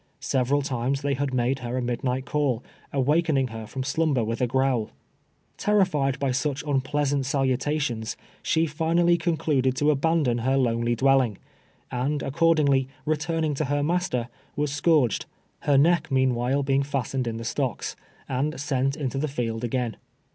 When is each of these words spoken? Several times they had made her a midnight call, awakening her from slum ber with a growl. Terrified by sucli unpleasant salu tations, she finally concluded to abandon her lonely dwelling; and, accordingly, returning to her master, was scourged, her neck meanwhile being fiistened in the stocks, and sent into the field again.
Several 0.19 0.63
times 0.63 1.03
they 1.03 1.13
had 1.13 1.31
made 1.31 1.59
her 1.59 1.77
a 1.77 1.81
midnight 1.83 2.25
call, 2.25 2.63
awakening 2.91 3.49
her 3.49 3.67
from 3.67 3.83
slum 3.83 4.15
ber 4.15 4.23
with 4.23 4.41
a 4.41 4.47
growl. 4.47 4.89
Terrified 5.57 6.17
by 6.17 6.31
sucli 6.31 6.67
unpleasant 6.67 7.23
salu 7.25 7.55
tations, 7.55 8.15
she 8.41 8.65
finally 8.65 9.15
concluded 9.15 9.75
to 9.75 9.91
abandon 9.91 10.39
her 10.39 10.57
lonely 10.57 10.95
dwelling; 10.95 11.37
and, 11.91 12.23
accordingly, 12.23 12.87
returning 13.05 13.53
to 13.53 13.65
her 13.65 13.83
master, 13.83 14.27
was 14.55 14.71
scourged, 14.71 15.27
her 15.69 15.77
neck 15.77 16.09
meanwhile 16.09 16.63
being 16.63 16.81
fiistened 16.81 17.27
in 17.27 17.37
the 17.37 17.43
stocks, 17.45 17.95
and 18.27 18.59
sent 18.59 18.97
into 18.97 19.19
the 19.19 19.27
field 19.27 19.63
again. 19.63 19.97